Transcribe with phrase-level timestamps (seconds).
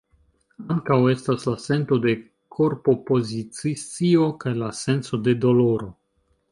[0.75, 2.15] Ankaŭ estas la sento de
[2.57, 5.97] korpopozici-scio kaj la senco de doloro.